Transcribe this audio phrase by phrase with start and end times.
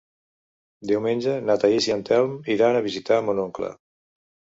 [0.91, 3.71] Diumenge na Thaís i en Telm iran a visitar mon oncle.